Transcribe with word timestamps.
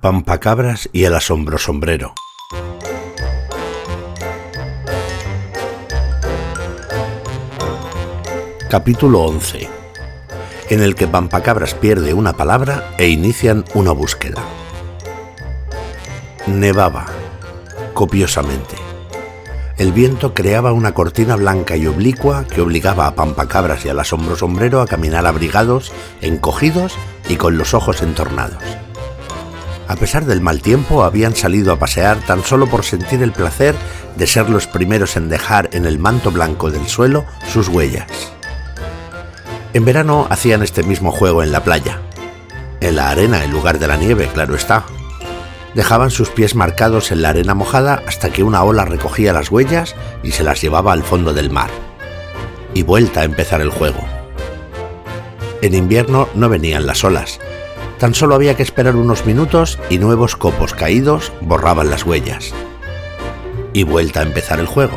Pampacabras 0.00 0.88
y 0.92 1.06
el 1.06 1.14
asombro 1.16 1.58
sombrero. 1.58 2.14
Capítulo 8.70 9.22
11. 9.22 9.68
En 10.70 10.82
el 10.82 10.94
que 10.94 11.08
Pampacabras 11.08 11.74
pierde 11.74 12.14
una 12.14 12.34
palabra 12.34 12.94
e 12.96 13.08
inician 13.08 13.64
una 13.74 13.90
búsqueda. 13.90 14.40
Nevaba 16.46 17.06
copiosamente. 17.92 18.76
El 19.78 19.90
viento 19.90 20.32
creaba 20.32 20.70
una 20.70 20.94
cortina 20.94 21.34
blanca 21.34 21.76
y 21.76 21.88
oblicua 21.88 22.44
que 22.46 22.60
obligaba 22.60 23.08
a 23.08 23.16
Pampacabras 23.16 23.84
y 23.84 23.88
al 23.88 23.98
asombro 23.98 24.36
sombrero 24.36 24.80
a 24.80 24.86
caminar 24.86 25.26
abrigados, 25.26 25.90
encogidos 26.20 26.94
y 27.28 27.34
con 27.34 27.58
los 27.58 27.74
ojos 27.74 28.00
entornados. 28.00 28.62
A 29.88 29.96
pesar 29.96 30.26
del 30.26 30.42
mal 30.42 30.60
tiempo, 30.60 31.02
habían 31.02 31.34
salido 31.34 31.72
a 31.72 31.78
pasear 31.78 32.18
tan 32.18 32.44
solo 32.44 32.66
por 32.66 32.84
sentir 32.84 33.22
el 33.22 33.32
placer 33.32 33.74
de 34.16 34.26
ser 34.26 34.50
los 34.50 34.66
primeros 34.66 35.16
en 35.16 35.30
dejar 35.30 35.70
en 35.72 35.86
el 35.86 35.98
manto 35.98 36.30
blanco 36.30 36.70
del 36.70 36.86
suelo 36.86 37.24
sus 37.50 37.68
huellas. 37.68 38.06
En 39.72 39.86
verano 39.86 40.26
hacían 40.28 40.62
este 40.62 40.82
mismo 40.82 41.10
juego 41.10 41.42
en 41.42 41.52
la 41.52 41.64
playa. 41.64 42.02
En 42.80 42.96
la 42.96 43.08
arena 43.08 43.42
en 43.44 43.50
lugar 43.50 43.78
de 43.78 43.86
la 43.86 43.96
nieve, 43.96 44.28
claro 44.32 44.54
está. 44.54 44.84
Dejaban 45.74 46.10
sus 46.10 46.28
pies 46.28 46.54
marcados 46.54 47.10
en 47.10 47.22
la 47.22 47.30
arena 47.30 47.54
mojada 47.54 48.02
hasta 48.06 48.30
que 48.30 48.42
una 48.42 48.62
ola 48.64 48.84
recogía 48.84 49.32
las 49.32 49.50
huellas 49.50 49.94
y 50.22 50.32
se 50.32 50.44
las 50.44 50.60
llevaba 50.60 50.92
al 50.92 51.02
fondo 51.02 51.32
del 51.32 51.50
mar. 51.50 51.70
Y 52.74 52.82
vuelta 52.82 53.20
a 53.20 53.24
empezar 53.24 53.62
el 53.62 53.70
juego. 53.70 54.00
En 55.62 55.74
invierno 55.74 56.28
no 56.34 56.48
venían 56.48 56.86
las 56.86 57.04
olas, 57.04 57.40
Tan 57.98 58.14
solo 58.14 58.36
había 58.36 58.54
que 58.54 58.62
esperar 58.62 58.94
unos 58.94 59.26
minutos 59.26 59.78
y 59.90 59.98
nuevos 59.98 60.36
copos 60.36 60.72
caídos 60.72 61.32
borraban 61.40 61.90
las 61.90 62.04
huellas. 62.04 62.54
Y 63.72 63.82
vuelta 63.82 64.20
a 64.20 64.22
empezar 64.22 64.60
el 64.60 64.66
juego. 64.66 64.96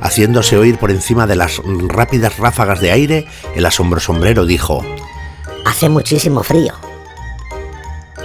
Haciéndose 0.00 0.58
oír 0.58 0.76
por 0.78 0.90
encima 0.90 1.26
de 1.26 1.36
las 1.36 1.60
rápidas 1.64 2.38
ráfagas 2.38 2.80
de 2.80 2.90
aire, 2.90 3.26
el 3.54 3.64
asombro 3.64 4.00
sombrero 4.00 4.44
dijo, 4.44 4.84
Hace 5.64 5.88
muchísimo 5.88 6.42
frío. 6.42 6.74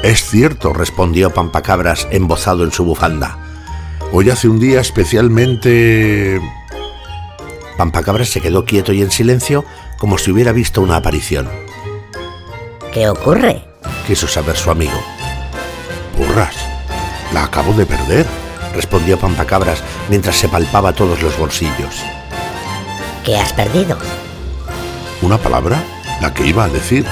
Es 0.03 0.27
cierto, 0.27 0.73
respondió 0.73 1.29
Pampacabras 1.29 2.07
embozado 2.11 2.63
en 2.63 2.71
su 2.71 2.85
bufanda. 2.85 3.37
Hoy 4.11 4.31
hace 4.31 4.47
un 4.47 4.59
día 4.59 4.81
especialmente... 4.81 6.41
Pampacabras 7.77 8.29
se 8.29 8.41
quedó 8.41 8.65
quieto 8.65 8.93
y 8.93 9.01
en 9.01 9.11
silencio 9.11 9.63
como 9.97 10.17
si 10.17 10.31
hubiera 10.31 10.51
visto 10.51 10.81
una 10.81 10.97
aparición. 10.97 11.47
¿Qué 12.91 13.07
ocurre? 13.07 13.63
quiso 14.05 14.27
saber 14.27 14.57
su 14.57 14.69
amigo. 14.69 14.99
Burras, 16.17 16.55
la 17.33 17.45
acabo 17.45 17.71
de 17.73 17.85
perder, 17.85 18.25
respondió 18.75 19.17
Pampacabras 19.17 19.81
mientras 20.09 20.35
se 20.35 20.49
palpaba 20.49 20.93
todos 20.93 21.21
los 21.21 21.37
bolsillos. 21.37 22.03
¿Qué 23.23 23.37
has 23.37 23.53
perdido? 23.53 23.97
Una 25.21 25.37
palabra, 25.37 25.81
la 26.19 26.33
que 26.33 26.45
iba 26.45 26.65
a 26.65 26.69
decir. 26.69 27.05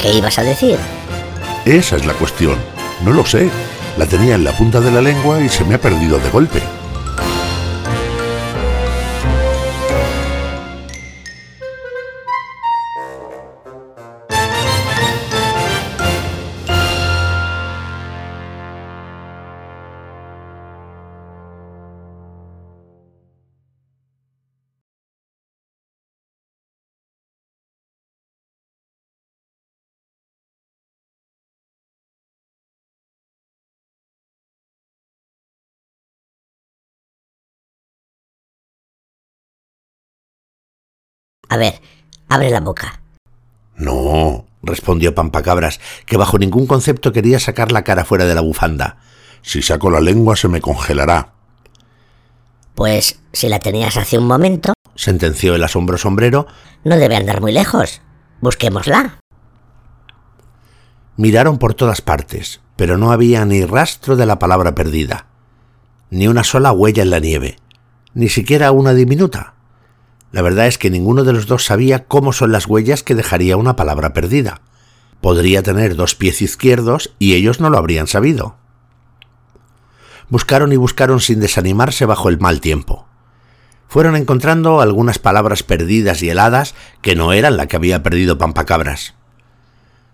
¿Qué 0.00 0.12
ibas 0.12 0.38
a 0.38 0.42
decir? 0.42 0.78
Esa 1.64 1.96
es 1.96 2.06
la 2.06 2.14
cuestión. 2.14 2.56
No 3.04 3.12
lo 3.12 3.26
sé. 3.26 3.50
La 3.98 4.06
tenía 4.06 4.36
en 4.36 4.44
la 4.44 4.52
punta 4.52 4.80
de 4.80 4.90
la 4.90 5.00
lengua 5.00 5.40
y 5.40 5.48
se 5.48 5.64
me 5.64 5.74
ha 5.74 5.80
perdido 5.80 6.18
de 6.18 6.30
golpe. 6.30 6.62
A 41.48 41.56
ver, 41.56 41.80
abre 42.28 42.50
la 42.50 42.60
boca. 42.60 43.00
No, 43.76 44.46
respondió 44.62 45.14
Pampacabras, 45.14 45.80
que 46.06 46.16
bajo 46.16 46.38
ningún 46.38 46.66
concepto 46.66 47.12
quería 47.12 47.38
sacar 47.38 47.72
la 47.72 47.84
cara 47.84 48.04
fuera 48.04 48.24
de 48.24 48.34
la 48.34 48.40
bufanda. 48.40 48.98
Si 49.42 49.62
saco 49.62 49.90
la 49.90 50.00
lengua 50.00 50.36
se 50.36 50.48
me 50.48 50.60
congelará. 50.60 51.34
Pues 52.74 53.20
si 53.32 53.48
la 53.48 53.58
tenías 53.58 53.96
hace 53.96 54.18
un 54.18 54.26
momento, 54.26 54.72
sentenció 54.94 55.54
el 55.54 55.64
asombro 55.64 55.98
sombrero, 55.98 56.46
no 56.84 56.96
debe 56.96 57.16
andar 57.16 57.40
muy 57.40 57.52
lejos. 57.52 58.02
Busquémosla. 58.40 59.18
Miraron 61.16 61.58
por 61.58 61.74
todas 61.74 62.02
partes, 62.02 62.60
pero 62.76 62.98
no 62.98 63.12
había 63.12 63.44
ni 63.46 63.64
rastro 63.64 64.16
de 64.16 64.26
la 64.26 64.38
palabra 64.38 64.74
perdida, 64.74 65.26
ni 66.10 66.28
una 66.28 66.44
sola 66.44 66.72
huella 66.72 67.02
en 67.02 67.10
la 67.10 67.20
nieve, 67.20 67.56
ni 68.12 68.28
siquiera 68.28 68.72
una 68.72 68.92
diminuta. 68.92 69.55
La 70.36 70.42
verdad 70.42 70.66
es 70.66 70.76
que 70.76 70.90
ninguno 70.90 71.24
de 71.24 71.32
los 71.32 71.46
dos 71.46 71.64
sabía 71.64 72.04
cómo 72.04 72.30
son 72.34 72.52
las 72.52 72.66
huellas 72.66 73.02
que 73.02 73.14
dejaría 73.14 73.56
una 73.56 73.74
palabra 73.74 74.12
perdida. 74.12 74.60
Podría 75.22 75.62
tener 75.62 75.96
dos 75.96 76.14
pies 76.14 76.42
izquierdos 76.42 77.14
y 77.18 77.32
ellos 77.32 77.58
no 77.58 77.70
lo 77.70 77.78
habrían 77.78 78.06
sabido. 78.06 78.58
Buscaron 80.28 80.74
y 80.74 80.76
buscaron 80.76 81.20
sin 81.20 81.40
desanimarse 81.40 82.04
bajo 82.04 82.28
el 82.28 82.38
mal 82.38 82.60
tiempo. 82.60 83.08
Fueron 83.88 84.14
encontrando 84.14 84.82
algunas 84.82 85.18
palabras 85.18 85.62
perdidas 85.62 86.22
y 86.22 86.28
heladas 86.28 86.74
que 87.00 87.16
no 87.16 87.32
eran 87.32 87.56
la 87.56 87.66
que 87.66 87.76
había 87.76 88.02
perdido 88.02 88.36
Pampacabras. 88.36 89.14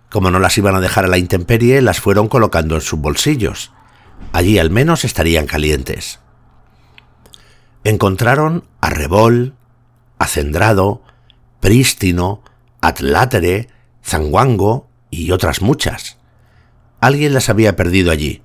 Como 0.08 0.30
no 0.30 0.38
las 0.38 0.56
iban 0.56 0.76
a 0.76 0.80
dejar 0.80 1.06
a 1.06 1.08
la 1.08 1.18
intemperie, 1.18 1.82
las 1.82 1.98
fueron 1.98 2.28
colocando 2.28 2.76
en 2.76 2.80
sus 2.80 3.00
bolsillos. 3.00 3.72
Allí 4.32 4.60
al 4.60 4.70
menos 4.70 5.04
estarían 5.04 5.46
calientes. 5.46 6.20
Encontraron 7.82 8.68
arrebol, 8.80 9.56
acendrado, 10.22 11.02
prístino, 11.60 12.42
atlátere, 12.80 13.68
zanguango 14.04 14.88
y 15.10 15.30
otras 15.30 15.62
muchas. 15.62 16.18
Alguien 17.00 17.34
las 17.34 17.48
había 17.48 17.76
perdido 17.76 18.10
allí, 18.10 18.42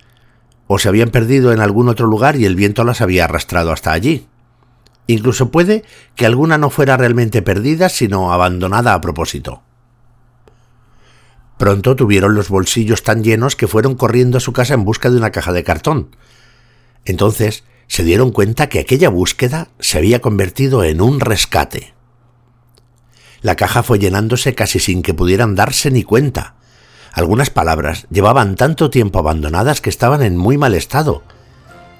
o 0.67 0.79
se 0.79 0.89
habían 0.89 1.09
perdido 1.09 1.53
en 1.53 1.59
algún 1.59 1.89
otro 1.89 2.07
lugar 2.07 2.35
y 2.35 2.45
el 2.45 2.55
viento 2.55 2.83
las 2.83 3.01
había 3.01 3.25
arrastrado 3.25 3.71
hasta 3.71 3.91
allí. 3.91 4.27
Incluso 5.07 5.51
puede 5.51 5.83
que 6.15 6.25
alguna 6.25 6.57
no 6.57 6.69
fuera 6.69 6.97
realmente 6.97 7.41
perdida, 7.41 7.87
sino 7.87 8.33
abandonada 8.33 8.93
a 8.93 9.01
propósito. 9.01 9.63
Pronto 11.57 11.95
tuvieron 11.95 12.35
los 12.35 12.49
bolsillos 12.49 13.03
tan 13.03 13.23
llenos 13.23 13.55
que 13.55 13.67
fueron 13.67 13.95
corriendo 13.95 14.37
a 14.37 14.41
su 14.41 14.53
casa 14.53 14.73
en 14.73 14.83
busca 14.83 15.09
de 15.09 15.17
una 15.17 15.31
caja 15.31 15.53
de 15.53 15.63
cartón. 15.63 16.15
Entonces 17.05 17.63
se 17.87 18.03
dieron 18.03 18.31
cuenta 18.31 18.67
que 18.69 18.79
aquella 18.79 19.09
búsqueda 19.09 19.69
se 19.79 19.97
había 19.97 20.19
convertido 20.21 20.83
en 20.83 21.01
un 21.01 21.19
rescate. 21.19 21.93
La 23.41 23.55
caja 23.55 23.83
fue 23.83 23.99
llenándose 23.99 24.55
casi 24.55 24.79
sin 24.79 25.01
que 25.01 25.13
pudieran 25.13 25.55
darse 25.55 25.91
ni 25.91 26.03
cuenta. 26.03 26.55
Algunas 27.13 27.49
palabras 27.49 28.05
llevaban 28.09 28.55
tanto 28.55 28.89
tiempo 28.89 29.19
abandonadas 29.19 29.81
que 29.81 29.89
estaban 29.89 30.21
en 30.21 30.37
muy 30.37 30.57
mal 30.57 30.75
estado. 30.75 31.23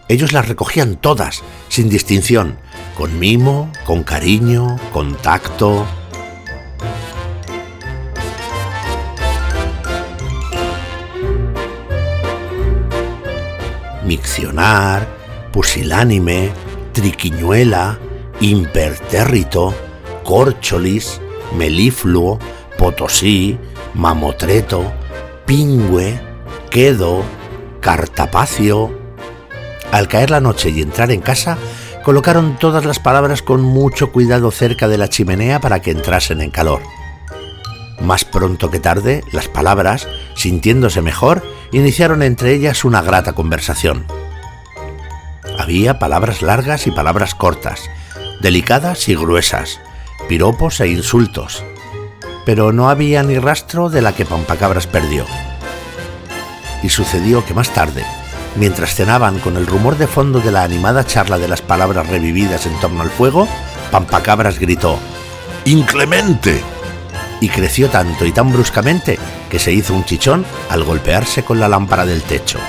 Ellos 0.09 0.33
las 0.33 0.47
recogían 0.47 0.95
todas, 0.95 1.43
sin 1.69 1.89
distinción, 1.89 2.57
con 2.97 3.19
mimo, 3.19 3.71
con 3.85 4.03
cariño, 4.03 4.77
con 4.93 5.15
tacto. 5.15 5.85
Miccionar, 14.06 15.16
pusilánime, 15.51 16.51
triquiñuela, 16.94 17.99
impertérrito, 18.39 19.73
córcholis, 20.23 21.21
melifluo, 21.57 22.39
potosí, 22.77 23.57
mamotreto, 23.94 24.91
pingüe, 25.45 26.19
quedo, 26.69 27.23
cartapacio. 27.81 28.91
Al 29.91 30.07
caer 30.07 30.29
la 30.29 30.41
noche 30.41 30.69
y 30.69 30.81
entrar 30.81 31.11
en 31.11 31.21
casa, 31.21 31.57
colocaron 32.03 32.57
todas 32.57 32.85
las 32.85 33.00
palabras 33.00 33.41
con 33.41 33.61
mucho 33.61 34.11
cuidado 34.11 34.51
cerca 34.51 34.88
de 34.88 34.97
la 34.97 35.09
chimenea 35.09 35.59
para 35.59 35.81
que 35.81 35.91
entrasen 35.91 36.41
en 36.41 36.51
calor. 36.51 36.81
Más 38.01 38.25
pronto 38.25 38.69
que 38.69 38.79
tarde, 38.79 39.23
las 39.31 39.47
palabras, 39.47 40.07
sintiéndose 40.35 41.01
mejor, 41.01 41.43
iniciaron 41.71 42.21
entre 42.21 42.53
ellas 42.53 42.85
una 42.85 43.01
grata 43.01 43.33
conversación. 43.33 44.05
Había 45.57 46.00
palabras 46.00 46.42
largas 46.42 46.88
y 46.88 46.92
palabras 46.92 47.33
cortas, 47.36 47.89
delicadas 48.42 49.09
y 49.09 49.15
gruesas, 49.15 49.80
piropos 50.30 50.80
e 50.80 50.88
insultos, 50.88 51.63
pero 52.45 52.71
no 52.71 52.89
había 52.89 53.24
ni 53.24 53.38
rastro 53.39 53.89
de 53.89 54.01
la 54.01 54.13
que 54.13 54.25
Pampacabras 54.25 54.88
perdió. 54.88 55.25
y 56.83 56.89
sucedió 56.89 57.44
que 57.44 57.56
más 57.56 57.71
tarde, 57.71 58.06
mientras 58.56 58.94
cenaban 58.94 59.39
con 59.39 59.57
el 59.57 59.65
rumor 59.65 59.98
de 59.98 60.06
fondo 60.06 60.39
de 60.39 60.51
la 60.51 60.62
animada 60.62 61.04
charla 61.04 61.39
de 61.39 61.48
las 61.48 61.63
palabras 61.63 62.07
revividas 62.07 62.68
en 62.68 62.80
torno 62.80 63.01
al 63.01 63.10
fuego, 63.10 63.48
Pampacabras 63.92 64.60
gritó 64.60 65.00
¡Inclemente! 65.65 66.62
y 67.42 67.50
creció 67.50 67.89
tanto 67.89 68.25
y 68.25 68.31
tan 68.31 68.51
bruscamente 68.51 69.18
que 69.50 69.60
se 69.60 69.71
hizo 69.71 69.94
un 69.94 70.06
chichón 70.06 70.45
al 70.69 70.83
golpearse 70.83 71.44
con 71.44 71.60
la 71.60 71.68
lámpara 71.68 72.06
del 72.06 72.21
techo. 72.21 72.60